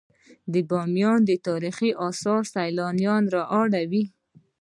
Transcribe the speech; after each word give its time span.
د 0.51 0.53
بامیان 0.69 1.21
تاریخي 1.47 1.91
اثار 2.07 2.41
سیلانیان 2.55 3.23
راوړي 3.35 4.03